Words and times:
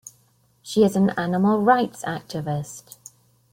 She 0.63 0.83
is 0.83 0.95
an 0.95 1.11
animal 1.11 1.61
rights 1.61 2.01
activist. 2.05 2.97